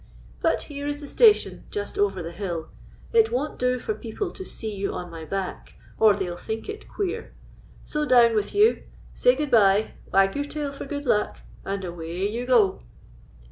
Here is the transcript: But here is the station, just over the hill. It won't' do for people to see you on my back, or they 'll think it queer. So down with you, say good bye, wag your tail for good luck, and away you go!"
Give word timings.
But 0.41 0.63
here 0.63 0.87
is 0.87 0.99
the 0.99 1.07
station, 1.07 1.65
just 1.69 1.95
over 1.99 2.23
the 2.23 2.31
hill. 2.31 2.69
It 3.13 3.31
won't' 3.31 3.59
do 3.59 3.77
for 3.77 3.93
people 3.93 4.31
to 4.31 4.43
see 4.43 4.73
you 4.73 4.91
on 4.93 5.11
my 5.11 5.25
back, 5.25 5.75
or 5.99 6.15
they 6.15 6.27
'll 6.27 6.37
think 6.37 6.67
it 6.67 6.89
queer. 6.89 7.35
So 7.83 8.03
down 8.05 8.33
with 8.33 8.55
you, 8.55 8.81
say 9.13 9.35
good 9.35 9.51
bye, 9.51 9.93
wag 10.11 10.35
your 10.35 10.45
tail 10.45 10.71
for 10.71 10.85
good 10.87 11.05
luck, 11.05 11.41
and 11.63 11.85
away 11.85 12.27
you 12.27 12.47
go!" 12.47 12.81